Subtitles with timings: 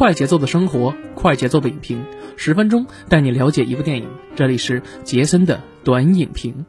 [0.00, 2.02] 快节奏的生活，快节奏的影评，
[2.34, 4.08] 十分钟带你了解一部电影。
[4.34, 6.64] 这里是杰森的短影评。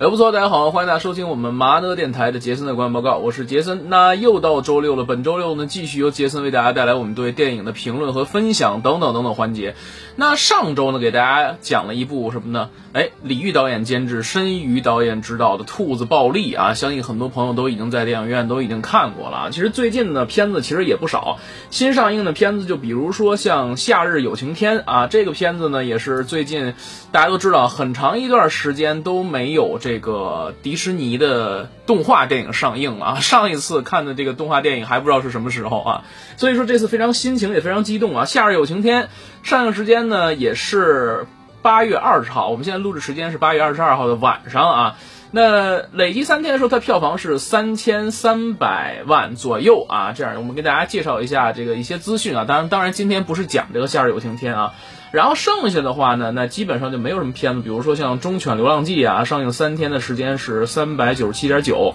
[0.00, 3.90] 哎，不错，大家好，欢迎大家收听我们麻德电台的杰森的观影报告，我是杰森。
[3.90, 9.74] 那又到周六了，本周六呢，继续由杰森为大家带来我们对电影的评论和分享等等等等环节。
[10.14, 12.70] 那上周呢，给大家讲了一部什么呢？
[12.92, 19.50] 哎，李玉导演监制，申瑜导演执导的《兔子暴力》啊，相信很多朋友都已经在电影院都已经看过了。
[19.50, 21.38] 其实最近的片子其实也不少，
[21.70, 26.74] 新上映的片子就比如说像《夏日有晴天》啊，这个片子呢也是最近
[27.10, 33.20] 大家都知道，很长一段时间都没有这这个迪士尼的动画电影上映了啊。
[33.24, 36.04] 上一次看的这个动画电影还不知道是什么时候啊，
[36.36, 38.24] 所以说这次非常心情也非常激动啊。
[38.26, 39.04] 《夏日有晴天》
[39.42, 41.26] 上映时间呢也是。
[41.60, 44.96] 八月二十号，我们现在录制时间是八月二十二号的晚上啊。
[45.32, 50.12] 那累计三天的时候，它票房是三千三百万左右啊。
[50.12, 52.44] 这样，我们给大家介绍一下这个一些资讯啊。
[52.46, 54.72] 当然，当然今天不是讲这个《夏日有晴天》啊。
[55.10, 61.94] 然后剩下的话呢，那基本上就没有什么片子，比如说像《忠犬流浪记》啊，上映三天的时间是三百九十七点九。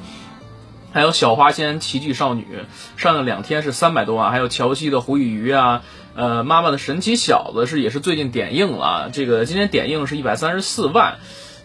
[0.92, 2.45] 还有《小花仙奇迹少女》
[3.02, 5.81] 上映两天是三百多万，还有乔西的《胡与鱼》啊，
[6.16, 11.16] 呃，妈妈的神奇小子是也是最近点映了，这个今天点映是一百三十四万。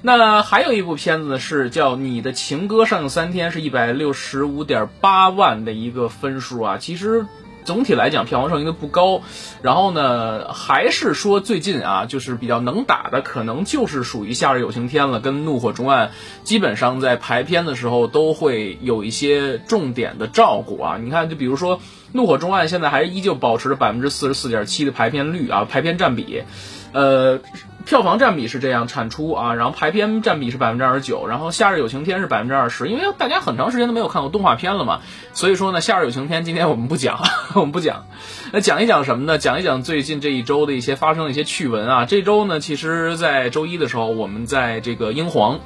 [0.00, 7.26] 那还有一部片子呢，是叫《你的情歌》，上映三天是一百六十五点八万的一个分数啊，其实。
[7.68, 9.20] 总体来讲，票房上映的不高，
[9.60, 16.08] 然后呢，还是说最近啊，就是比较能打的，可能就是属于《夏日有晴天》了，跟《怒火中案》
[16.44, 20.96] 基本上在排片的时候都会有一些重点的照顾啊。
[20.96, 21.76] 你看，就比如说
[22.12, 26.44] 《怒火中案》，现在还依旧保持着百分之四十四点七的排片率啊，排片占比，
[26.94, 27.38] 呃。
[27.88, 35.00] 票房占比是这样，产出啊，然后排片占比是百分之二十九，然后《夏日有晴天》是百分之二十，因为大家很长时间都没有看过动画片了嘛，
[35.32, 37.18] 所以说呢，《夏日有晴天》今天我们不讲，
[37.56, 38.04] 我们不讲，
[38.52, 39.38] 那讲一讲什么呢？
[39.38, 42.04] 讲一讲最近这一周的一些发生的一些趣闻啊。
[42.04, 45.58] 这周呢，其实在周一的时候，我们在这个英皇。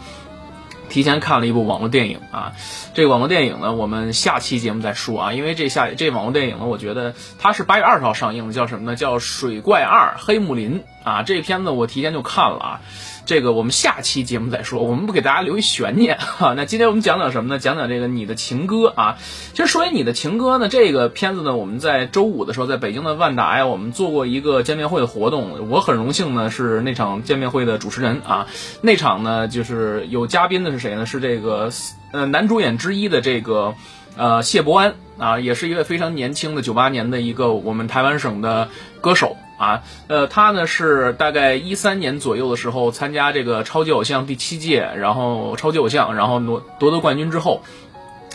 [0.89, 2.53] 提前看了一部网络电影啊，
[2.93, 8.95] 这个网络电影呢，我们下期节目再说啊，因为这下这网络电影呢，我觉得它是八月二十号上映的，叫什么呢？
[8.95, 12.81] 叫《水怪二：黑木林》啊，这片子我提前就看了啊。
[13.25, 16.55] 这个我们下期节目再说，我们不给大家留一悬念哈。
[16.59, 17.61] 那今天我们讲讲什么呢？
[17.61, 19.17] 讲讲这个你的情歌啊。
[19.53, 25.71] 其实说起你的情歌呢，这个片子呢，我们在周五的时候在北京的万达呀，我们做过一个见面会的活动。
[25.71, 28.49] 我很荣幸呢是那场见面会的主持人啊。
[28.81, 31.07] 那场呢就是有嘉宾的是谁呢？
[31.07, 31.71] 是这个
[32.11, 33.75] 呃男主演之一的这个
[34.17, 38.69] 呃谢伯安啊，也是一位非常年轻的九八年的一个我们台湾省的
[39.01, 39.37] 歌手。
[39.63, 47.63] 啊，呃，他呢是大概一三年左右的时候参加这个超级偶像第七届，然后超级偶像，然后夺夺得冠军之后。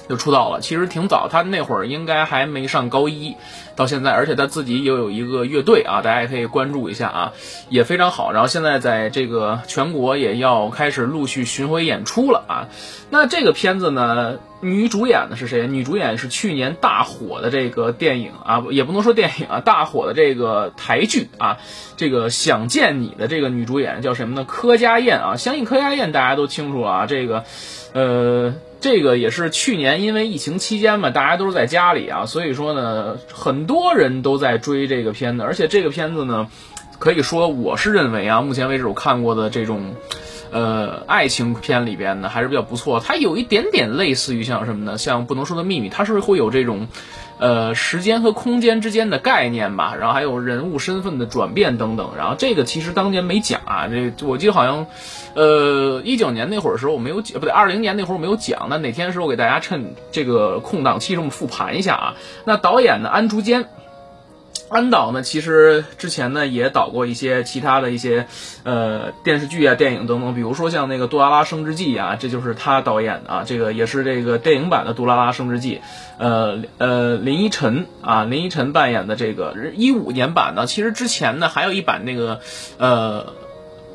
[0.09, 3.35] 就出道了，其实挺早，他那会儿应该还没上高一，
[3.75, 7.33] 到现在，而且他自己又有一个乐队啊，大家也可以关注一下啊，
[7.69, 8.31] 也非常好。
[8.31, 12.67] 然后现在在这个全国也要开始陆续巡回演出了啊。
[13.09, 15.67] 那这个片子呢，女主演的是谁？
[15.67, 21.57] 女主演是去年大火的这个电影啊，也不能说电影啊，大火的这个台剧啊，
[21.95, 24.45] 这个想见你的这个女主演叫什么呢？
[24.45, 27.45] 柯佳燕啊，相信柯佳燕大家都清楚啊，这个，
[27.97, 28.53] 呃。
[28.79, 36.47] 这个也是去年因为疫情期间嘛，大家都是在家里啊，所以说呢，很多人都在追这个片子，而且这个片子呢，
[36.99, 39.95] 可以说我是认为啊，目前为止我看过的这种，
[40.51, 44.99] 呃，爱情片里边呢还是比较不错，它有一点点类似于像什么呢？
[44.99, 46.87] 像不能说的秘密，它是会有这种。
[47.39, 54.87] 呃，时间和空间之间的概念吧，然后还有人物身份的转变等等，然后这个其实当年没讲啊，这我记得好像，
[55.35, 62.15] 呃，一九年那会儿时候我没有讲，不对，二零年那会儿我没有讲，那哪天时候我给大家趁这个空档期，这么复盘一下啊。
[62.45, 63.65] 那导演呢，安竹坚。
[64.69, 68.27] 安导呢，其实之前呢也导过一些其他的一些，
[68.63, 75.75] 呃电视剧啊、电影等等，比如说像那个《杜拉拉升职记》啊，这就是他导演的啊，这个也是这个电影版的《杜拉拉升职记》，
[76.17, 82.41] 呃呃林依晨啊，林依晨扮演的这个一五年版的，其实之前呢还有一版那个，
[82.77, 83.33] 呃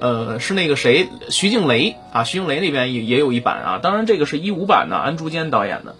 [0.00, 5.96] 呃是那个谁徐静蕾啊，徐静蕾那边也也有一版啊，当然这个是一五版的，安竹坚导演的。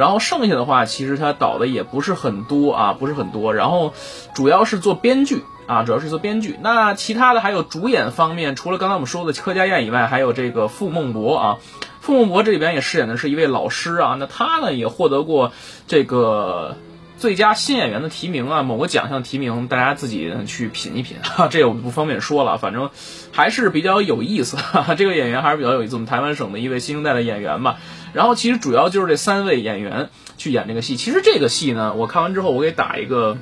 [0.00, 3.54] 然后剩下的话，其实他导的也不是很多啊，不是很多。
[3.54, 3.92] 然后
[4.34, 6.58] 主要是做编剧啊，主要是做编剧。
[6.62, 11.58] 那其他的还有主演方面，除了刚才我们说的柯佳燕以外，还有这个傅孟博啊。
[12.00, 14.16] 傅孟博这里边也饰演的是一位老师啊。
[14.18, 15.52] 那他呢也获得过
[15.86, 16.78] 这个
[17.18, 22.88] 最佳新演员的提名啊，某个奖项提名，大家自己去品一品哈，这我不方便说了，反正
[23.32, 24.56] 还是比较有意思。
[24.56, 27.76] 哈哈这个演员还是比较有意思，我们台湾省的一位新生代的演员吧。
[28.12, 30.96] 然后其实主要就是这三位演员去演这个戏。
[30.96, 33.38] 其实这个戏呢，我看完之后，我给打一个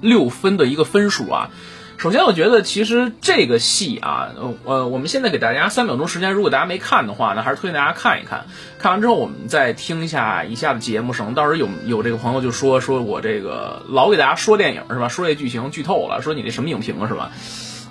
[0.00, 1.50] 六分的一个分数啊。
[1.96, 4.30] 首先，我觉得其实这个戏啊，
[4.64, 8.46] 呃，我们现在给大家三秒钟时间，如果大家没看的话呢，还是推荐大家看一看。
[8.78, 11.34] 看完之后，我们再听一下以下的节目声。
[11.34, 15.08] 到时候有有这个朋友就说说我这个老给大家说电影是吧？
[15.08, 17.30] 说这剧情剧透了，说你那什么影评是吧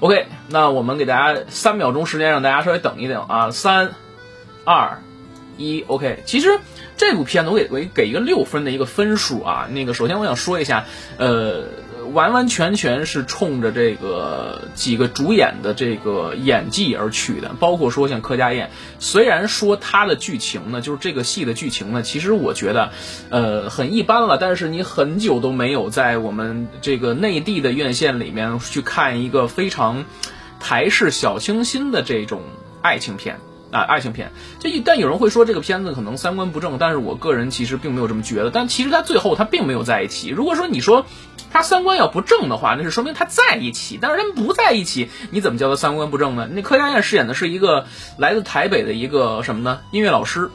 [0.02, 3.94] ？OK，那我们给大家三秒钟时间，让大家稍微等一等啊，三、
[4.66, 5.02] 二、
[5.58, 6.24] 一，OK。
[6.26, 6.60] 其实
[6.98, 9.68] 这部片子我给我给一个六分的一个分数啊。
[9.72, 10.86] 那个首先我想说一下，
[11.18, 11.66] 呃。
[12.14, 18.70] 完完全全是冲着这个几个主演的这个演技而去的，包括说像柯佳燕，
[19.00, 22.92] 虽然说她的剧情呢，就是这个戏的剧情呢，其实我觉得，
[23.30, 24.38] 呃，很一般了。
[24.38, 30.06] 但是你很久都没有在我们这个内地的院线里面去看一个非常
[30.60, 32.42] 台式小清新的这种
[32.82, 33.40] 爱情片。
[33.74, 38.52] 啊，爱情片，就一但有人会说这个片子可能三观不正，但是我个人其实并没有这么觉得。
[38.52, 40.30] 但其实他最后他并没有在一起。
[40.30, 41.08] 如果说你说
[41.52, 43.98] 他三观要不正的话，那是说明他在一起。
[44.00, 46.48] 但是他们不在一起，你怎么叫他三观不正呢？
[46.50, 47.88] 那柯佳燕饰演的是一个
[48.18, 49.80] 来自台北的一个什么呢？
[49.92, 50.52] 音乐老师。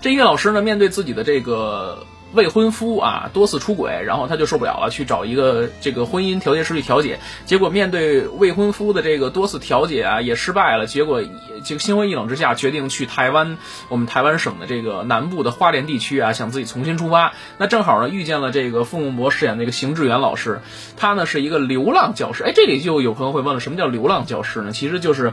[0.00, 2.06] 这音乐老师呢，面对自己的这个。
[2.32, 7.18] 未婚夫啊多次出轨，然后他就受不了了，去找一个这个婚姻调解师去调解。
[7.44, 10.86] 结果面对未婚夫的这个多次调解啊，也失败了。
[10.86, 11.22] 结果
[11.64, 13.58] 这个心灰意冷之下，决定去台湾，
[13.88, 17.32] 我们台湾省的这个南部的花莲地区啊，想自己重新出发。
[17.58, 20.60] 那正好呢，遇见了这个傅孟博饰演那个邢志远老师，
[20.96, 22.44] 他呢是一个流浪教师。
[22.44, 24.72] 哎，这里就有朋友会问了，什么叫流浪教师呢？
[24.72, 25.32] 其实就是。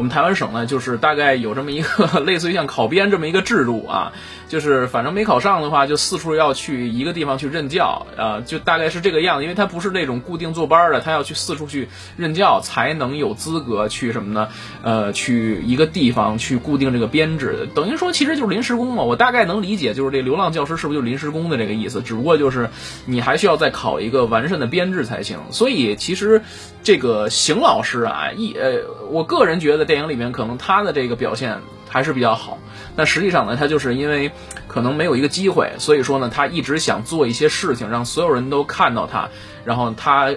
[0.00, 4.12] 我们台湾省呢，就是大概有这么一个 类似于像考编这么一个制度啊，
[4.48, 9.42] 就是反正没考上的话，就四处要去一个地方去任教啊，就大概是这个样子。
[9.42, 11.86] 因为他不是那种固定坐班的，他要去四处去
[12.16, 14.48] 任教，才能有资格去什么呢？
[14.82, 19.02] 呃，去一个地方去固定这个编制，等于说其实就是临时工嘛。
[19.02, 22.00] 我大概能理解，就是这流浪教师是不是就临时工的这个意思？
[22.00, 22.70] 只不过就是
[23.04, 25.38] 你还需要再考一个完善的编制才行。
[25.50, 26.40] 所以其实
[26.82, 28.78] 这个邢老师啊，一呃，
[29.10, 29.89] 我个人觉得。
[29.90, 31.58] 电影里面可能他的这个表现
[31.88, 32.56] 还是比较好，
[32.94, 34.30] 但实际上呢，他就是因为
[34.68, 39.28] 可能没有一个机会，所以说呢，他一直想做一些事情，让所有人都看到他，
[39.64, 40.32] 然后他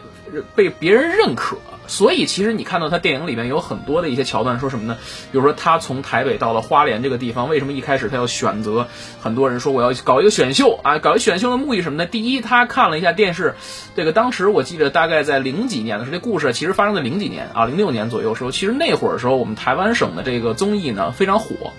[0.55, 1.55] 被别人认可。
[1.88, 4.97] 所以其实你看到他电影里面有很多的一些桥段，说什么呢？
[5.31, 8.88] 比如说他从台北到了花莲这个地方，为什么一开始他要选择？
[9.21, 12.06] 很多人说我要搞一个选秀啊，搞一选秀的目的什么呢？
[12.06, 13.56] 第一，他看了一下电视，
[13.95, 18.51] 这个当时我记得大概在零几年的时候，这故事其实发生在零几年啊，零六年左右时候。
[18.51, 21.74] 其实那会儿的时候，我们台湾省的这个综艺呢非常火。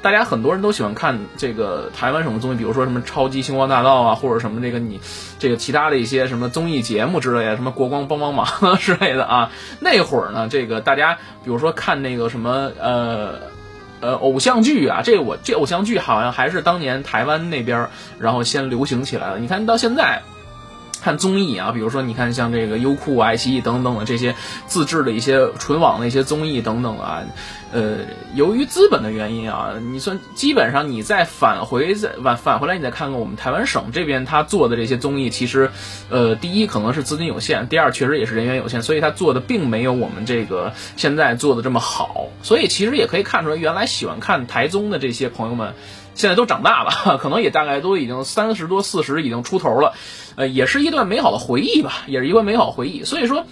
[0.00, 5.00] 大家很多人都喜欢看这个台湾什么综艺，比如说什么《超级星光大道》啊，或者什么这个你
[5.38, 8.46] 这个其他的一些什么综艺节目之类的，什么国光帮帮忙
[8.78, 9.50] 之类的啊。
[9.80, 13.40] 那会儿呢，这个大家比如说看那个什么呃
[14.00, 19.38] 呃偶像剧啊，这我这偶像剧好像还是当年台湾那边然后先流行起来了。
[19.38, 20.22] 你看到现在。
[21.02, 24.34] 看综艺啊，比如说你看像这个优酷、爱奇艺等等的这些
[24.66, 27.22] 自制的一些纯网的一些综艺等等啊，
[27.72, 27.98] 呃，
[28.34, 35.70] 由于资本的原因啊，你算基本上你再返回再返返回来，你再看看我们台湾省这边他做的这些综艺，其实，
[36.10, 45.74] 呃，第一可能是资金有限，第二确实也是人员有限，所以他做的并没有我们这个现在做的这么好，所以其实也可以看出来，原来喜欢看台综的这些朋友们。
[46.18, 49.92] 现在都长大了， 可能也大概都已经三十多、四十，已经出头了，
[50.34, 53.04] 呃，也是一段美好的回忆吧，也是一段美好回忆。
[53.04, 53.46] 所以说，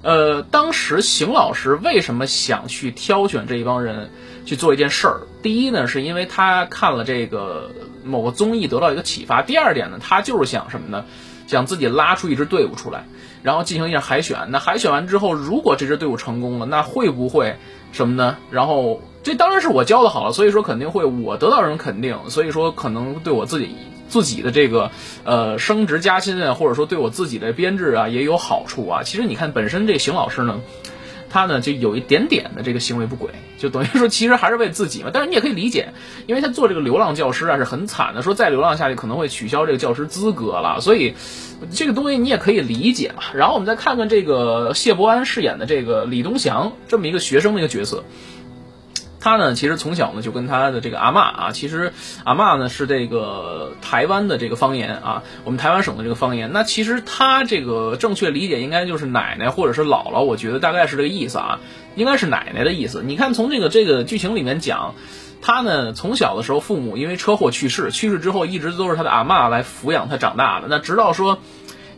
[0.00, 4.10] 呃，当时邢老师为什么想去挑选这一帮人
[4.46, 5.20] 去做一件事儿？
[5.42, 7.70] 第一呢，是因为他看了这个
[8.02, 11.04] 某个综艺得到一个启发；第二点呢，他就是想什么呢？
[11.48, 13.04] 想自己拉出一支队伍出来，
[13.42, 14.46] 然后进行一下海选。
[14.48, 17.56] 那海选完之后，如果这支队伍成功了，那会不会
[17.92, 18.38] 什么呢？
[18.50, 19.02] 然后。
[19.22, 23.76] 这当然是我教的好了，所以说肯定会我得到人肯定，所以说可能对我自己
[24.08, 24.90] 自己的这个
[25.24, 29.02] 呃升职加薪啊，或者说对我自己的编制啊也有好处啊。
[29.02, 30.60] 其实你看本身这邢老师呢，
[31.28, 35.10] 他呢就有一点点的这个行为不轨，就等于说其实还是为自己嘛。
[35.12, 35.92] 但是你也可以理解，
[36.26, 41.14] 因为他做这个流浪教师啊是很惨的，说再流浪下去可能会取消这个教师资格了，所以
[41.70, 43.22] 这个东西你也可以理解嘛。
[43.34, 48.02] 然后我们再看看这个谢伯安饰演的这个李东祥这么一个学生的一个角色。
[49.20, 51.92] 他呢，其实从小呢就跟他的这个阿妈啊，其实
[52.24, 56.50] 阿妈呢是这个台湾的这个方言啊，我们台湾省的这个方言。
[56.52, 61.60] 那其实他这个正确理解应该就是奶奶或者是姥姥，我觉得大概是这个意思啊，
[61.96, 63.02] 应该是奶奶的意思。
[63.04, 64.94] 你看从这个这个剧情里面讲，
[65.42, 70.66] 他呢从小的时候父母因为车祸去世，去世之后一直都是他的阿嬷来抚养他长大的。
[70.68, 71.38] 那直到说。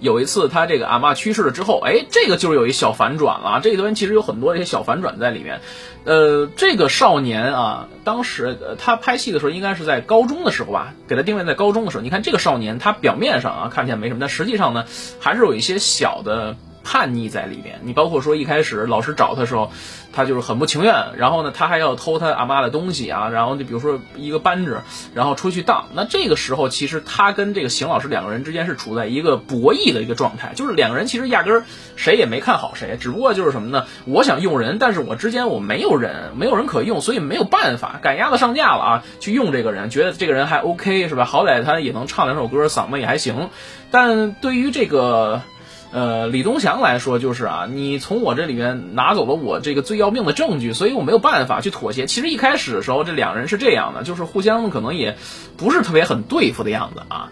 [0.02, 3.61] 有一次，他这个阿妈去世了之后，哎，这个就是有一小反转了。
[3.62, 5.61] 这个东西其实有很多一些小反转在里面。
[6.04, 12.02] 呃，这个少年啊，当时他拍戏的时候应该是在高中的时候吧，给他定位在高中的时候。
[12.02, 14.85] 你看这个少年，他表面上啊看起来没什么，但实际上呢，
[15.21, 16.56] 还是有一些小的。
[16.85, 19.71] 叛逆在里面，你包括说一开始老师找他的时候，
[20.12, 24.81] 他就是很不情愿，然后呢，他还要偷他阿妈的东西啊，然后就比如说一个扳指，
[25.15, 25.87] 然后出去当。
[25.95, 31.65] 那这个时候，其实他跟这个邢老师两个人之间是处在一个博弈的一个状态，就是两个人其实压根儿
[31.97, 33.87] 谁也没看好谁，只不过就是什么呢？
[34.05, 41.25] 我想用人，但是我之间我没有人，没有人可用，所以没有办法赶鸭子上架了啊，去用这个人，觉得这个人还 OK 是吧？
[41.25, 43.51] 好歹他也能唱两首歌，嗓子也还行。
[43.91, 45.43] 但对于这个。
[45.92, 52.06] 呃，李东祥来说就是啊，你从我这里面拿走了我这个最要命的证据，所以我没有办法去妥协。
[52.06, 55.16] 其实一开始的时候，这两人是这样的，就是互相可能也
[55.58, 57.30] 不是特别很对付的样子啊。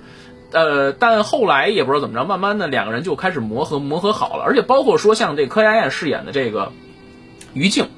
[0.52, 4.44] 呃，但后来也不知道怎么着，慢慢的两个人就开始磨合，磨合好了。
[4.44, 6.72] 而且包括说像这柯佳燕饰演的这个
[7.54, 7.88] 于静。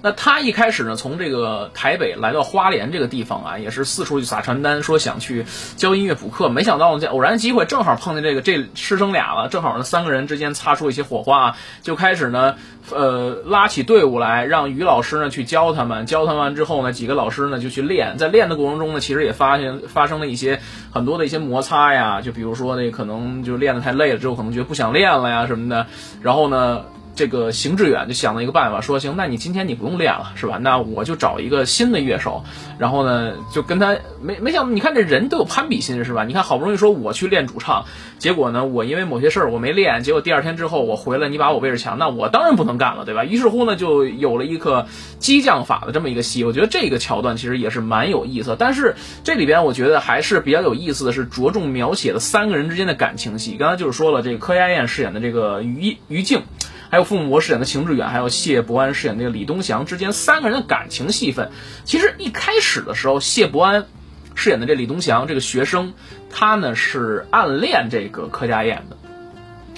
[0.00, 5.44] 那他一开始呢，从这个台北来到花莲这个地方啊，也是四处去撒传单，说想去
[5.76, 6.48] 教音乐补课。
[6.48, 12.54] 没想到呢这偶然机会，正好碰见这个这师生俩了，正好呢三个人之间擦出一些火花，就开始呢，
[12.90, 16.06] 呃，拉起队伍来，让于老师呢去教他们。
[16.06, 18.18] 教他们完之后呢，几个老师呢就去练。
[18.18, 20.60] 在练的过程中呢，其实也发现发生了一些
[20.92, 25.86] 很多的一些摩擦呀，就比如说那可能就练得太累了之后，可能觉得不想练了呀什么的。
[26.22, 26.84] 然后呢。
[27.18, 30.56] 这个邢志远就想了一个办法，说行，那你今天你不用练了，是吧？
[30.60, 32.44] 那我就找一个新的乐手，
[32.78, 36.24] 然后呢，就跟他没没想到，你看这人都有攀比心，是吧？
[36.24, 37.86] 你看好不容易说我去练主唱，
[38.20, 43.24] 结果呢，我因为某些事儿我没练，结果第二天之后我回来，你把我位置抢，那我当然不能干了，对吧？
[43.24, 44.86] 于是乎呢，就有了一个
[45.18, 48.54] 激将法的这么一个戏，我觉得这个桥段其实也是蛮有意思。
[48.56, 48.94] 但是
[49.24, 53.56] 这里边我觉得还是比较有意思的是着重描写了三个人之间的感情戏。
[53.58, 56.42] 刚才就是说了，这个柯佳燕饰演的这个于于静。
[56.90, 61.50] 还有傅博饰演的秦志远，还有谢伯安饰演那个李东祥之间三个人的感情戏份，
[61.84, 63.86] 其实一开始的时候，谢伯安
[64.34, 65.92] 饰演的这李东祥这个学生，
[66.30, 68.96] 他呢是暗恋这个柯佳燕的，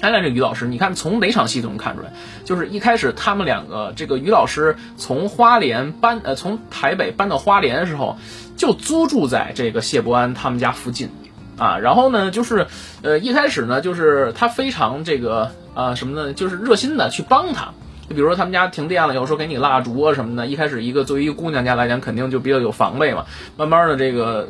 [0.01, 0.67] 暗恋这于老师。
[0.67, 2.13] 你看从哪场戏都能看出来，
[2.45, 8.17] 就是一开始他们两个，这个于老师从花莲搬呃从台北搬到花莲的时候，
[8.55, 11.09] 就租住在这个谢伯安他们家附近。
[11.61, 12.65] 啊，然后呢，就是，
[13.03, 17.73] 呃，一开始呢，就是他非常这个啊什么呢，就是热心的去帮他，
[18.09, 20.47] 就比如说他们家停电了，有时候给你蜡烛啊什么的。
[20.47, 23.25] 一开始一个作为一个姑娘家来讲，肯定就比较有防备嘛。
[23.57, 24.47] 慢慢的这个。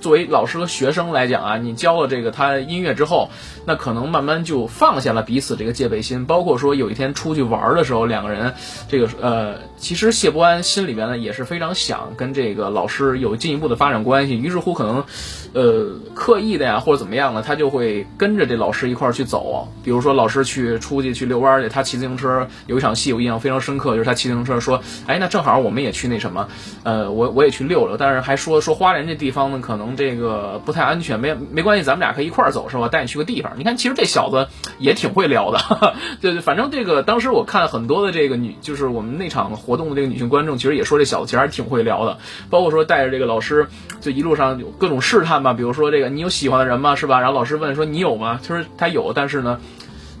[0.00, 3.30] 作为老师和学生来讲啊，你教了这个他音乐之后，
[3.66, 6.24] 那可能慢慢就放下了彼此这个戒备心。
[6.24, 8.54] 包括说有一天出去玩的时候，两个人
[8.88, 14.36] 这个呃，其实谢伯安心里边呢也是非常想跟这个老师有进一步的发展关系。
[14.36, 15.04] 于是乎，可能
[15.52, 19.68] 呃刻意的呀或者怎么样的，他就会跟着这老师一块儿去走。
[19.82, 26.48] 比如说老师去出去去遛弯儿去，他骑自行车有一场戏我印象非常深刻，就是他骑自行车说：“哎，那正好我们也去那什么，
[26.82, 29.88] 呃，我我也去溜溜。”但是还说说花莲这地方呢，可能。
[29.98, 32.86] 这个不太安全，没没关系，咱们俩可以一块儿走，是吧？
[32.86, 33.54] 带你去个地方。
[33.56, 34.46] 你看，其实这小子
[34.78, 35.58] 也挺会聊的，
[36.20, 36.40] 对对。
[36.40, 42.18] 反正这个当时我看很多的这个女，就是我们那场活动的这个女性观众，其实也说这小子其实还挺会聊的。
[42.48, 43.66] 包括说带着这个老师，
[44.00, 46.94] 就一路上有各种试探吧，比如说这个你有喜欢的人吗？
[46.96, 47.20] 是吧？
[47.20, 48.40] 然后老师问说你有吗？
[48.46, 49.58] 他说他有，但是呢。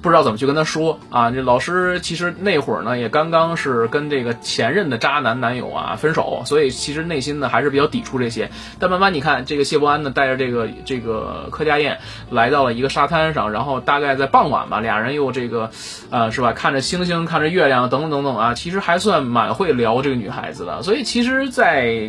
[0.00, 1.28] 不知道怎么去跟他说啊？
[1.32, 8.48] 这老师其实那会儿呢，也刚刚是跟这个前任的渣男男友啊分手，所以其实内心呢还是比较抵触这些。
[8.78, 11.98] 但慢慢你看，这个谢伯安呢带着这个这个柯佳燕
[12.30, 15.68] 来到了一个沙滩上，然后大概在傍晚吧，俩人又这个，
[16.10, 16.52] 呃，是吧？
[16.52, 20.80] 看着星星，看着月亮，等等等等啊，其实还算蛮会聊这个女孩子的。
[20.80, 22.08] 所以其实在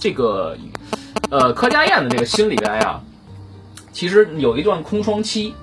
[0.00, 0.56] 这个，
[1.30, 3.00] 呃，柯佳燕的这个心里边呀，
[3.92, 5.54] 其实有一段空窗期。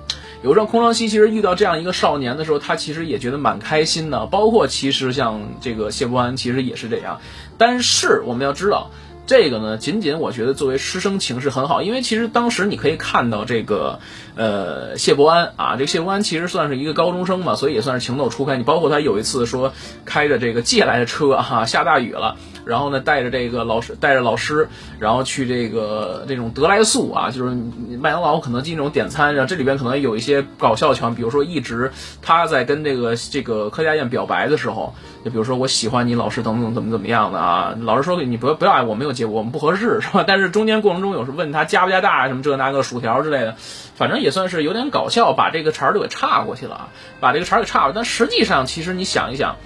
[0.42, 4.26] 有一段空窗期，其实遇到这样一个少年的时候，他其实也觉得蛮开心的。
[4.26, 7.22] 包括其实像这个谢伯安，其实也是这样。
[7.56, 8.90] 但是我们要知道，
[9.26, 14.00] 这个呢，仅仅我觉得作为师生情是很好，因为其实当时你可以看到这个
[14.36, 18.58] 呃谢伯安啊，这个谢伯安其实算是一个高中生嘛，所以也算是情窦初开。
[18.58, 19.72] 你包括他有一次说
[20.04, 22.36] 开着这个借来的车哈，下大雨了。
[22.64, 24.68] 然后呢，带着这个老师，带着老师，
[24.98, 27.54] 然后去这个这种得来速啊，就是
[27.98, 31.90] 麦当劳、肯德基那种点餐，然后这里边可能有一些搞笑桥，比如说一直
[32.22, 34.94] 他在跟这个这个柯佳燕表白的时候，
[35.24, 40.24] 就比如说我喜欢你，老师等等怎么怎么样的啊，老师说你不要不要爱我，没有结果，我们不合适 是吧？
[40.26, 43.54] 但是中间过程中有时问他加不加大什么这那个薯条之类的，
[43.94, 46.88] 反正也算是有点搞笑，把这个茬儿都给岔过去了啊，
[47.20, 47.92] 把这个茬儿给岔了。
[47.94, 49.56] 但实际上，其实你想一想。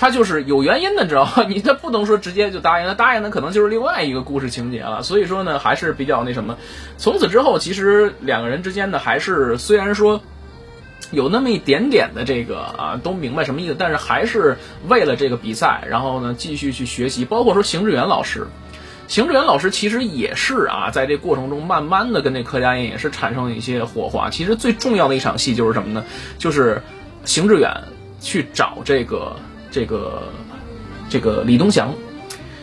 [0.00, 1.44] 他就是有原因的，知道吗？
[1.46, 5.02] 你这不能说直接就答应，他答应的可能就是另外一个故事情节了。
[5.02, 6.56] 所以说呢，还是比较那什么。
[6.96, 10.22] 从此之后，其实两个人之间呢，还是虽然说
[11.10, 14.56] 有那么一点点的这个啊，都明白什么意思，但是还是
[14.88, 17.26] 为了这个比赛，然后呢继续去学习。
[17.26, 18.46] 包括说邢志远老师，
[19.06, 24.30] 邢志远老师其实也是啊，在这过程中慢慢的跟这柯佳燕也是产生了一些火花。
[24.30, 26.02] 其实最重要的一场戏就是什么呢？
[26.38, 26.80] 就是
[27.26, 27.70] 邢志远
[28.18, 29.36] 去找这个。
[29.70, 30.24] 这个
[31.08, 31.94] 这个李东祥，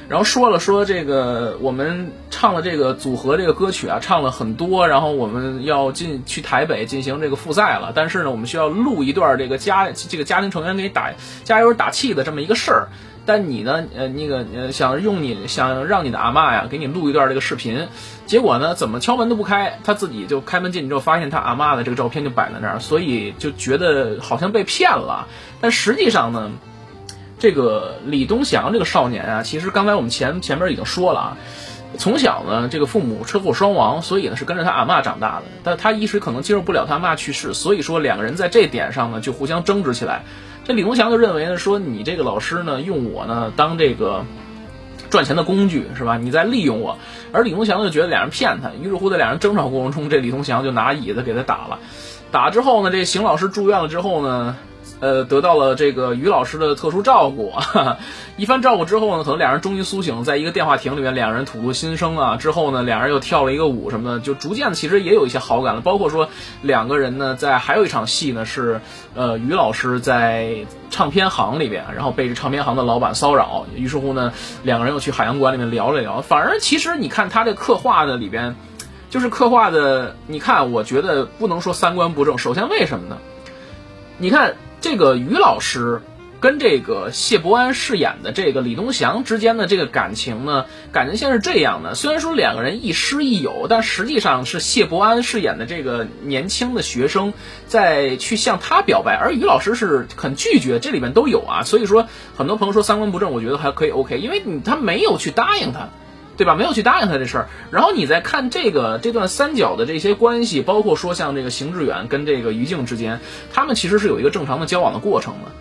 [0.10, 11.12] 然后说了说这个我们唱了这个组合这个歌曲啊，唱了很多，然后我们要进去台北进行这个复赛了，但是呢，我们需要录一段这个家这个家庭成员给你打
[11.44, 12.88] 加油打气的这么一个事儿。
[13.26, 17.90] 但你呢，呃，那个呃，想用你想让你的阿妈呀给你录一段这个视频，
[18.26, 25.28] 结果呢，怎么敲门都不开，他自己就开门进去之后，发现他阿妈的这个照片就摆在那儿，所以就觉得好像被骗了。
[25.60, 26.52] 但实际上呢。
[27.39, 31.38] 这个李东祥这个少年啊，其实刚才我们前前面已经说了啊，
[32.00, 35.44] 从小呢，这个父母车祸双亡，所以呢是跟着他阿妈长大的。
[35.63, 40.24] 但他一时可能接受不了他妈去世，所以说两个人在这点上呢就互相争执起来。
[40.65, 44.25] 这李东祥就认为呢，说你这个老师呢用我呢当这个
[45.12, 46.17] 赚钱的工具是吧？
[46.17, 46.98] 你在利用我。
[47.32, 51.77] 而李东祥就觉得两人骗他，于是乎在两人争吵过程中，这李东祥就拿椅子给他打了。
[52.32, 54.56] 打之后呢，这邢老师住院了之后呢。
[55.00, 57.53] 呃，得到了这个于老师的特殊照顾，
[58.36, 62.36] 一番照顾之后呢，可能两人终于苏醒，在一个电话亭里面，两人吐露心声啊。
[62.38, 65.82] 之后呢，两人又跳了一个舞什么的，就逐渐的其实也有一些好感了。
[65.82, 66.29] 包括说
[66.63, 68.82] 两个人呢，在还有一场戏呢，是
[69.13, 76.22] 呃于老师在唱片行里边，然后被这唱片行的老板骚扰，于是乎呢，两个人又去海洋馆里面聊了聊。
[76.22, 78.56] 反而其实你看他这刻画的里边，
[79.12, 82.39] 就是刻画的，你看我觉得不能说三观不正。
[82.39, 83.17] 首先为什么呢？
[84.17, 84.56] 你看。
[84.89, 86.01] 这个于老师
[86.39, 91.94] 跟这个谢伯安饰演的这个李东祥之间的这个感情呢，感情线是这样的。
[91.94, 97.34] 虽然说两个人亦师亦友，但实际上是谢伯安饰演的这个年轻的学生
[97.67, 100.79] 在去向他表白，而于老师是很拒绝。
[100.79, 105.89] 这里面都有啊，所以说很多朋友说三观不正，我觉得还可以 OK，因为你他没有去答应他。
[106.38, 106.56] 对吧？
[106.56, 113.20] 没有去答应他这事儿，然后你再看这个这段三角的这些关系，包括说像这个邢志远跟这个于静之间，
[113.51, 115.51] 他们其实是有一个正常的交往的过程的。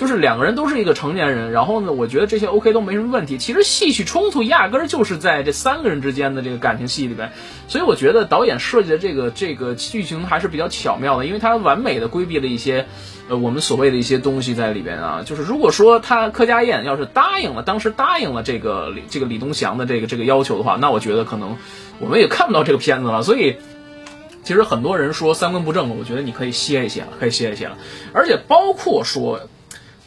[0.00, 3.36] 就是两个人都是一个成年人，然后呢，我觉得这些 OK 都没什么问题。
[3.36, 7.32] 其实戏曲冲突压根儿就是在这三个人之间的这个感情戏里边，
[7.68, 12.86] 所以我觉得导演设计的这个这个剧情还是比较巧妙的，因为他完美的规避了一些
[13.28, 15.22] 呃我们所谓的一些东西在里边啊。
[15.22, 21.58] 就是如果说他柯佳燕要是答应了，当时答应了这个这个李东祥的这个这个要求的话，那我觉得可能
[21.98, 23.22] 我们也看不到这个片子了。
[23.22, 23.56] 所以
[24.44, 27.76] 其实很多人说三观不正，我觉得你可以歇一歇了，可以歇一歇了，
[28.14, 29.40] 而且包括说。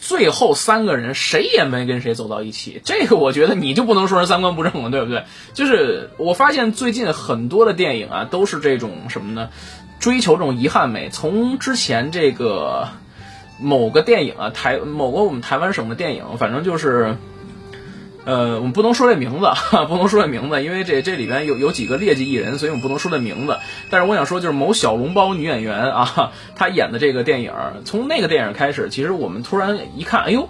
[0.06, 5.24] 最后三个人谁也没跟谁走到一起，这个我觉得你就不能说人三观不正了，对不对？
[5.54, 9.48] 就是我发现最近很多的电影啊，都是这种什么呢？
[10.00, 11.10] 追求这种遗憾美。
[11.10, 12.90] 从之前这个
[13.62, 17.16] 某个电影啊，台某个我们台湾省的电影，反正就是。
[18.26, 19.48] 呃，我们不能说这名字，
[19.90, 23.58] 不能说这名字，因为这这里边有有几个劣迹艺人，所以我们不能说这名字。
[23.90, 27.52] 但是我想说，就是某小笼包女演员啊， 她演的这个电影，
[27.84, 30.48] 从那个电影开始，其实我们突然一看，哎呦，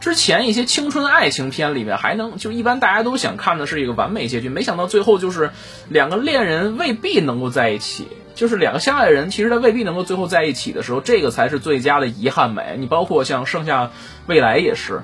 [0.00, 5.50] 之前一些青春爱情片里面还能，就一般大家都想看的是一个完美结局，没想到最后就是
[5.88, 12.76] 两个恋人未必能够在一起，就是两个相爱的人，其实他未必能够最后在一起的时候，这个才是最佳的遗憾美。
[12.78, 13.90] 你包括像盛夏
[14.28, 14.92] 未来也是。《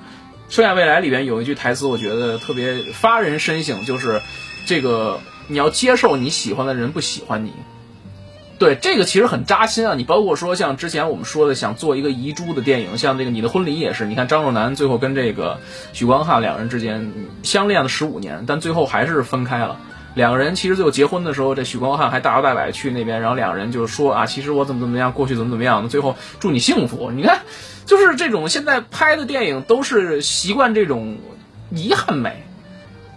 [0.49, 4.23] 盛夏未来》里边有一句台词，我觉得特别发人深省，就是
[4.67, 7.53] 这个你要接受你喜欢的人不喜欢你。
[8.59, 9.95] 对，这个其实很扎心啊！
[9.95, 15.61] 你包括说像之前我们说的想做一个遗珠的电影，像这个《你的婚礼》也是，你看张若楠最后跟这个
[15.93, 17.13] 许光汉两人之间
[17.45, 19.79] 相恋了十五年，但最后还是分开了。
[20.15, 27.11] 两个人其实最后结婚的时候，这许光汉还大摇大摆去那边，然后两个人就说啊，其实我怎么怎么样，过去怎么怎么样，最后祝你幸福。
[27.11, 27.41] 你看。
[27.89, 31.17] 就是这种现在拍的电影都是习惯这种
[31.71, 32.45] 遗憾美，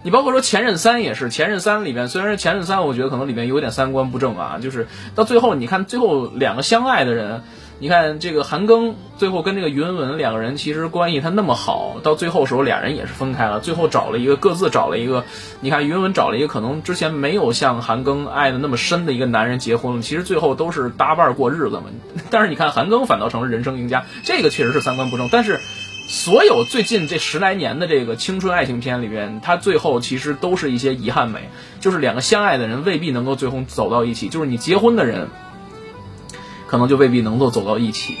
[0.02, 7.42] 你包括说《前任三》也是，《前任三》里边虽然《前任三》，我觉得可能里面有点三观不正啊，就是到最后你看最后两个相爱的人。
[7.82, 15.24] 你看这个韩庚最后跟这个于文文两个人其实关系他那么好，到最后时候俩人也是分开了，最后找了一个各自找了一个，
[15.60, 21.82] 你看于文文找了一个可能之前没有像韩庚爱的那么深的一个男人结婚了，其实最后都是搭伴过日子嘛。
[22.30, 25.28] 但是你看韩庚反倒成了人生赢家，这个确实是三观不正。
[25.32, 25.58] 但是
[26.06, 31.48] 所有最近这十来年的这个青春爱情片里边，他最后其实都是一些遗憾美，
[31.80, 35.26] 就是两个相爱的人未必能够最后走到一起，就是你结婚的人。
[36.72, 38.16] 可能就未必能够走到一起，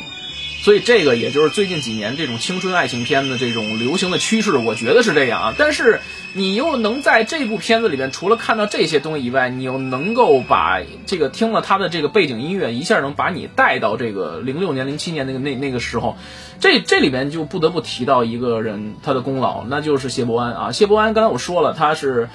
[0.62, 5.54] 所以这个也就是最近几年这种青春爱情片的这种流行的趋势，我觉得是这样啊。
[5.56, 6.00] 但是
[6.34, 16.18] 你又能在这部片子里面，除了看到这些东西以外，你又能够把这个听了他的这个背景音乐，一下能把你带到这个零六年、零七年那个那那个时候。
[16.60, 20.72] 这这里边就不得不提到一个人他的功劳，那就是谢伯安啊。
[20.72, 22.28] 谢伯安刚才我说了，他是。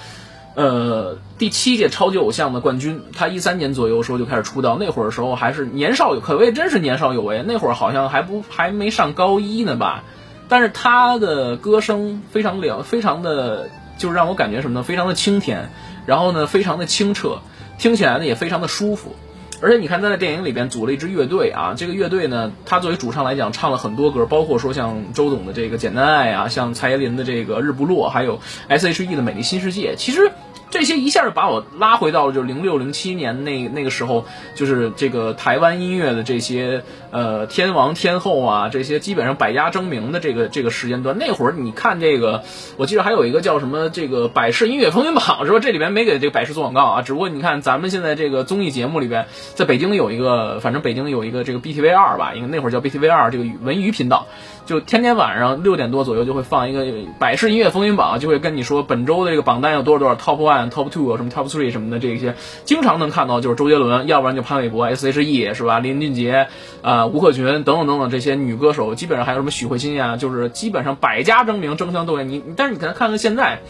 [0.57, 7.43] 呃，第七届超级偶像的冠军，他一三年左右时候就开始出道，那会儿的时候还是年少有，可谓真是年少有为。
[7.47, 10.03] 那会儿好像还不还没上高一呢吧，
[10.49, 14.83] 但是他的歌声非常了，非常的，就是让我感觉什么呢？
[14.83, 15.69] 非常的清甜，
[16.07, 17.37] 然后呢，非常的清澈，
[17.77, 19.15] 听起来呢也非常的舒服。
[19.59, 30.31] 而且你看他在电影里边组了一支乐队啊，这个乐队呢，他作为主唱来讲，唱了很多歌，包括说像周董的这个《简单爱》啊，像蔡依林的这个《日不落》，还有 S.H.E 的《美丽新世界》，其实。
[30.69, 34.25] 这些一下就把我拉回到了就零六零七年那那个时候，
[34.55, 41.17] 就是这个台湾音乐的这些呃天王天后啊，这些基本上百家争鸣的这个这个时间段。
[41.17, 42.43] 那会儿你看这个，
[42.75, 45.59] 我记得还有一个叫什么这个百事音乐风云榜是吧？
[45.59, 54.27] 这里边没给这个百事做广告啊，只不过你看咱们现在这个综艺节目里边，在北京有一个，反正北京有一个这个 BTV 二吧，因为那会儿叫 BTV 二这个文娱频道。
[54.65, 56.85] 就天天晚上六点多左右就会放一个
[57.19, 65.79] 百事音乐风云榜，就会跟你说本周的这个榜单有多少多少 top one、top two 什么 top three 什么的这些，经常能看到就是周杰伦，要不然就潘玮柏、S.H.E 是吧？
[65.79, 66.47] 林俊杰
[66.81, 72.27] 啊、吴克群等等等等这些女歌手，基本上还有什么许慧欣呀，就是基本上百家争鸣、争相斗艳。
[72.27, 73.61] 你但是你可能看看现在，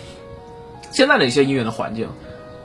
[0.91, 2.07] 现在的一些音乐的环境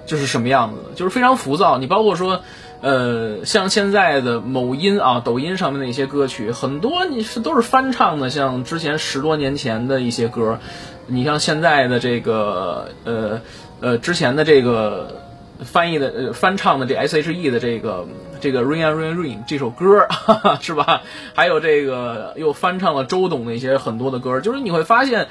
[0.07, 0.95] 就是什么样子的？
[0.95, 1.79] 就是非常浮躁。
[1.79, 2.41] 你包括说。
[2.83, 10.59] 呃，像现在的某音啊、抖音上面的一些歌曲，很多你是都是翻唱的，像之前十多年前的一些歌，
[11.07, 13.41] 你像现在的这个呃
[13.81, 15.23] 呃之前的这个
[15.61, 18.09] 翻译的呃 翻唱的这 S.H.E 的这个
[18.41, 21.03] 这个 Rain Rain Rain 这首歌哈哈是吧？
[21.35, 25.29] 还有这个又翻唱了周董的一些很多的歌，就是你会发现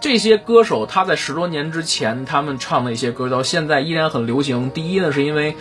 [0.00, 4.70] 这些歌手他在十多年之前他们唱的一些歌，到现在依然很流行。
[4.70, 5.54] 第一呢，是因为。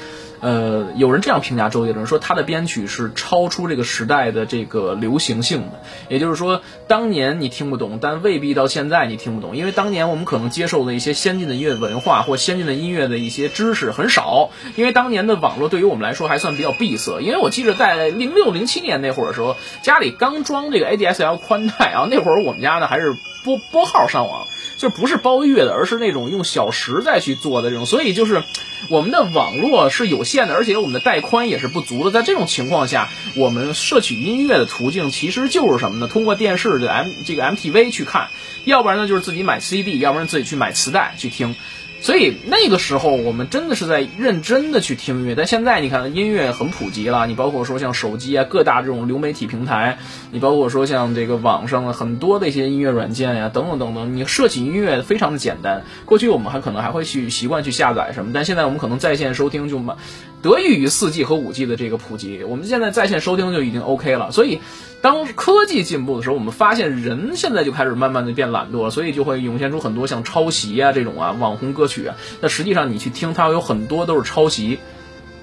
[0.43, 17.21] 呃，有人这样评价周杰伦，说他的编曲是超出这个时代的这个流行性的，也就是说，当年你听不懂，但未必到现在你听不懂，因为当年我们可能接受的一些先进的音乐文化或先进的音乐的一些知识很少，因为当年的网络对于我们来说还算比较闭塞。
[17.21, 24.45] 因为我记得在零六零七年那会儿的时候，家里刚装这个 ADSL 宽带啊，那会儿我们家呢还是拨拨号上网。
[24.84, 28.43] 就不是包月的，而是那种用小时再去做的这种，所以就是
[28.89, 32.12] 我们的网络是有限的，而且我们的带宽也是不足的。
[32.12, 36.10] 在这种情况下，我们摄取音乐的途径其实就是什么呢？
[36.10, 38.28] 通过电视的 M 这个 MTV 去看，
[38.65, 41.56] 要不然呢就是自己买 CD，要不然自己去买磁带去听。
[42.04, 45.36] 所以那个时候，我们真的是在认真的去听音乐。
[45.36, 55.84] 但现在你看，音乐很普及了，你包括说像手机啊，各大这种流媒体平台，你包括说像这个网上的很多的一些音乐软件呀，等等等等，你摄取音乐非常的简单。
[56.04, 59.96] 过去我们还可能还会去习惯去下载什么，但现在我们可能在线收听就满。
[60.42, 64.34] 得益于四 G 和五 G 的这个普及，我们现在在线收听就已经 OK 了。
[64.34, 64.60] 所以，
[65.04, 72.16] 当科技进步的时候，我们发现人现在就开始慢慢的变懒惰，所以就会涌现出很多像抄袭啊这种啊网红歌曲啊。
[72.39, 74.80] 那实际上你去听，它有很多都是抄袭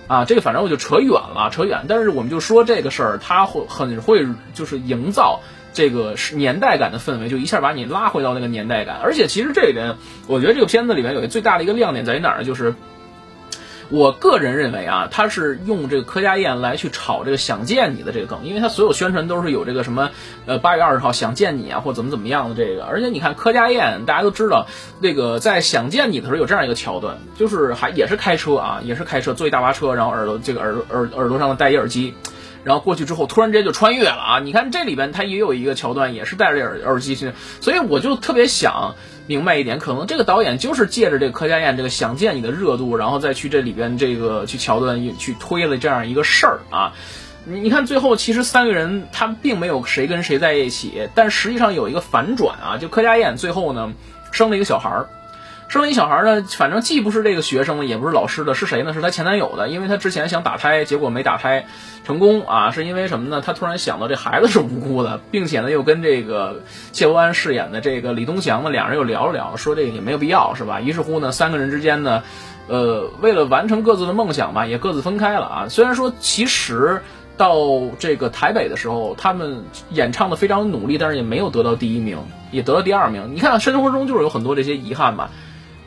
[0.06, 0.24] 啊。
[0.24, 1.84] 这个反正我就扯远了，扯远。
[1.88, 5.40] 但是我们就说这个事儿，它会很会就是营造
[5.74, 8.98] 这个年代感的氛围，就一下把你拉回到那个年代感。
[9.02, 9.96] 而且其实这里边，
[10.26, 12.44] 我觉得这个片子里面有一个最大的一个亮点在于哪儿呢？
[12.44, 12.74] 就是。
[13.90, 20.10] 我个人认为啊，他是用这个柯佳燕来去炒这个想见你的这个梗，因为他所有宣传都是有这个什么，
[20.46, 22.84] 呃，八月二十号想见你啊，或怎么怎么样的这个。
[22.84, 24.68] 而且你看柯佳燕，大家都知道，
[25.00, 32.14] 那个在想见你的时候有这样一个桥段，就是还也是开车啊，也是开车坐一大巴车，然后耳朵这个耳耳耳朵上戴一耳机，
[32.64, 34.38] 然后过去之后突然之间就穿越了啊。
[34.40, 38.94] 你看这里边他也有一个桥段，也是戴着耳耳机去，所以我就特别想。
[39.26, 46.94] 明白一点，可能这个导演就是借着这个柯佳燕这个想见你的热度，然后再去这里边这个去桥段去推了这样一个事儿啊。
[47.44, 53.92] 你看最后其实三个人他并没有谁跟谁在一起，但实际上有一个反转啊，就柯佳燕最后呢
[54.32, 55.08] 生了一个小孩儿。
[55.70, 58.92] 生了一小孩呢，反正既不是这个学生，也不是老师的，是谁呢？
[58.92, 61.66] 是她前男友的，因为她之前想打胎，结果没打胎
[62.04, 63.40] 成功啊，是因为什么呢？
[63.40, 70.80] 她突然想到这孩子是无辜的，并且呢又跟这个谢伯安饰演的这个李东祥呢，两人又聊了聊，说这个也没有必要，是吧？
[70.80, 72.24] 于是乎呢，三个人之间呢，
[72.66, 75.68] 呃，为了完成各自的梦想吧，也各自分开了啊。
[75.68, 77.00] 虽然说其实
[77.36, 77.56] 到
[78.00, 82.18] 这个台北的时候，他们演唱的非常努力，但是也没有得到第一名，
[82.50, 83.30] 也得了第二名。
[83.32, 85.30] 你看生活中就是有很多这些遗憾吧。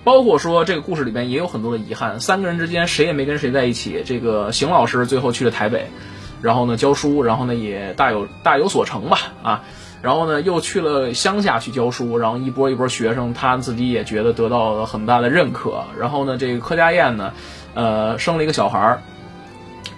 [0.03, 4.03] 包括说这个故事里边也有很多的遗憾，三个人之间谁也没跟谁在一起。
[4.05, 5.87] 这个邢老师最后去了台北，
[6.41, 9.63] 然后呢教书，然后呢也大有大有所成吧 啊。
[10.01, 15.85] 然后呢，又去了乡下去教书，然后一波一波学生，他自己也觉得得到了很大的认可。
[15.97, 17.31] 然后呢，这个柯佳燕呢，
[17.73, 19.01] 呃，生了一个小孩儿，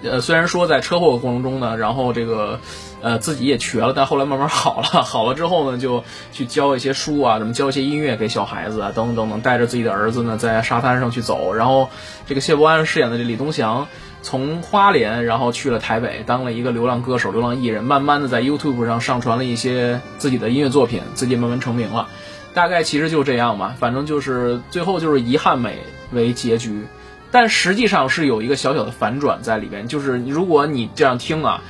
[0.03, 2.59] 呃，虽然说在车祸过程中呢，然后这个，
[3.05, 11.53] 呃，自己也瘸了，但后来慢慢好了， 好了之后呢，就去教一些书啊，怎么教一些音乐给小孩子啊，等等等等，带着自己的儿子呢，在沙滩上去走。
[11.53, 11.89] 然后
[12.25, 13.87] 这个谢伯安饰演的这李东祥。
[14.23, 22.07] 从花莲，然后去了台北，当了一个流浪歌手、流浪艺人，慢慢的在 YouTube 上上传了一些自己的音乐作品，自己慢慢成名了。
[22.55, 25.77] 大概其实就这样吧，反正就是最后就是遗憾美
[26.11, 26.87] 为结局，
[27.29, 29.87] 但实际上是有一个小小的反转在里边。
[29.87, 31.61] 就是如果你这样听啊，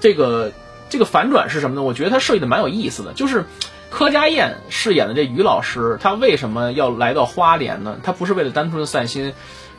[0.00, 0.52] 这个
[0.88, 1.82] 这个反转是什么呢？
[1.82, 3.12] 我觉得他设计的蛮有意思的。
[3.12, 3.44] 就是
[3.90, 7.96] 柯佳燕饰演的这于老师，他为什么要来到花莲呢？
[8.02, 9.34] 他不是为了单纯的散心。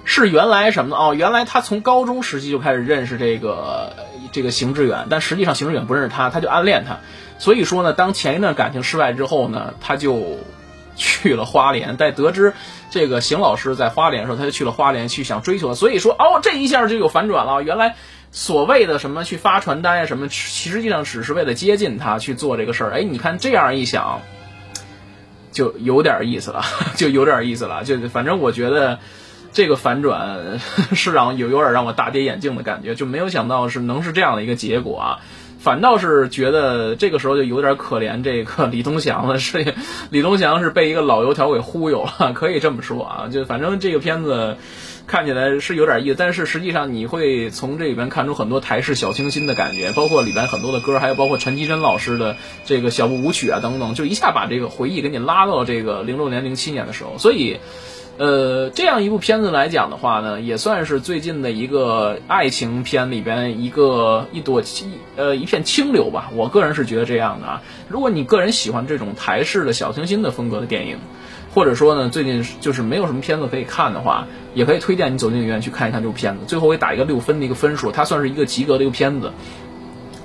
[0.09, 0.95] 是原来什么呢？
[0.95, 3.91] 哦，原来他从高中时期就开始认识这个
[4.31, 6.99] 这个邢志远，但实际上邢志远不认识他，他就暗恋他。
[7.39, 10.37] 所以说呢，当前一段感情失败之后呢，他就
[10.95, 11.97] 去了花莲。
[11.97, 12.53] 在得知
[12.89, 15.75] 这个邢老师在花莲的时候，他就去了花莲去想追求。
[15.75, 17.61] 所以说，哦，这一下就有反转了。
[17.61, 17.97] 原来
[18.31, 22.91] 所谓的什么去发传单呀什么，实际上只是为了接近他去做这个事儿。
[22.91, 24.21] 哎，你看这样一想，
[25.51, 26.63] 就有点意思了，
[26.95, 27.83] 就有点意思了。
[27.83, 28.99] 就反正我觉得。
[29.53, 30.59] 这个反转
[30.93, 35.19] 是让有有点让我大跌眼镜的感觉，就没有想到是能是这样的一个结果啊！
[35.57, 39.73] 反倒是觉得这个时候就有点可怜这个李东祥了，是
[40.11, 43.29] 李东祥是被一个老油条给忽悠了，可以这么说啊！
[43.31, 44.57] 就反正这个片子
[45.07, 57.57] 看起来是有点意思，但是实际上你会从这里边看出很多台式小清新的感觉，包括里边很多的歌，还有包括陈绮贞老师的这个小步舞曲啊等等，就一下把这个回忆给你拉到这个零六年、零七年的时候，所以。
[58.19, 66.31] 呃，这样一部片子来讲的话呢，也算是最近的一个爱情片里边一个一朵清呃一片清流吧。
[66.33, 67.61] 我个人是觉得这样的啊。
[67.87, 70.97] 如果你个人喜欢这种台式的小清新的风格的电影，
[71.53, 76.39] 或者说呢最近就是没有什么片子可以看的话，也可以推荐你走进影院去看一看这部片子。
[76.47, 79.31] 最后我打一个六分的一个分数，它算是一个及格的一个片子。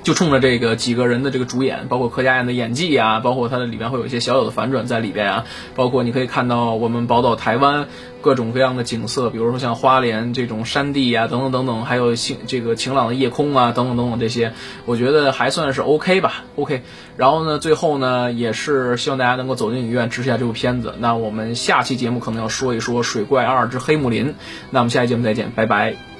[0.03, 7.87] 就冲着这个几个人的这个主演，包括柯佳燕的演技啊，包括它的里边会有一些小小的反转在里边啊，包括你可以看到我们宝岛台湾
[8.21, 14.53] 各种各样的景色，比如说像花莲这种山地啊，等等等等，还有晴这个晴朗的夜空啊，等等等等这些，
[14.85, 16.83] 我觉得还算是 OK 吧，OK。
[17.15, 20.95] 然后呢，最后呢，也是希望大家能够走进影院支持下这部片子。
[20.99, 24.27] 那我们下期节目可能要说一说《水怪二之黑木林》，
[24.71, 26.12] 那我们下期节目再见，拜拜。